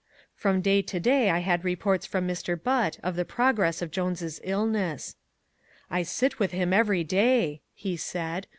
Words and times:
From 0.33 0.61
day 0.61 0.81
to 0.81 0.99
day 0.99 1.29
I 1.29 1.37
had 1.45 1.63
reports 1.63 2.07
from 2.07 2.27
Mr. 2.27 2.57
Butt 2.59 2.97
of 3.03 3.15
the 3.15 3.23
progress 3.23 3.83
of 3.83 3.91
Jones's 3.91 4.41
illness. 4.43 5.15
"I 5.91 6.01
sit 6.01 6.39
with 6.39 6.53
him 6.53 6.73
every 6.73 7.03
day," 7.03 7.61
he 7.75 7.95
said. 7.97 8.47